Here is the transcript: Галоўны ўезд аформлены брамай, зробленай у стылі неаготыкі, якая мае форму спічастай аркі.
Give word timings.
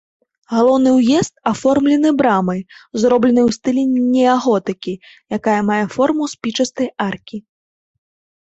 Галоўны 0.53 0.89
ўезд 0.99 1.33
аформлены 1.51 2.09
брамай, 2.21 2.59
зробленай 3.03 3.45
у 3.49 3.51
стылі 3.57 3.83
неаготыкі, 4.15 4.93
якая 5.39 5.59
мае 5.69 5.79
форму 5.97 6.23
спічастай 6.33 6.87
аркі. 7.11 7.37